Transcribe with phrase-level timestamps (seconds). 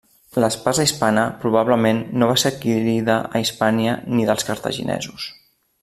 [0.43, 5.29] L'espasa hispana, probablement no va ser adquirida a Hispània, ni dels cartaginesos.